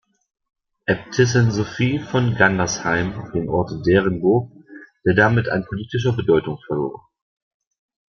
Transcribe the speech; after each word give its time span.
Äbtissin 0.87 1.51
Sophie 1.51 1.99
von 1.99 2.33
Gandersheim 2.33 3.29
den 3.35 3.47
Ort 3.49 3.85
Derenburg, 3.85 4.51
der 5.05 5.13
damit 5.13 5.47
an 5.47 5.63
politischer 5.67 6.13
Bedeutung 6.13 6.57
verlor. 6.65 7.07